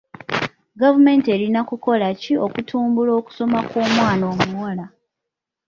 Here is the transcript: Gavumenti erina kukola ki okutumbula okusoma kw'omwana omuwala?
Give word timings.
Gavumenti 0.81 1.27
erina 1.35 1.61
kukola 1.69 2.07
ki 2.21 2.33
okutumbula 2.45 3.11
okusoma 3.19 3.59
kw'omwana 3.69 4.23
omuwala? 4.33 4.85